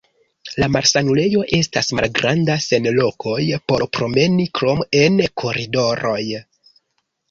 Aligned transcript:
La 0.61 0.69
malsanulejo 0.75 1.43
estas 1.57 1.91
malgranda, 1.99 2.57
sen 2.69 2.89
lokoj 2.97 3.37
por 3.69 3.87
promeni 4.01 4.51
krom 4.61 4.85
en 5.07 5.25
koridoroj. 5.45 6.23